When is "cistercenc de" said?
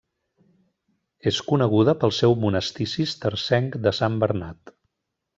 2.93-3.93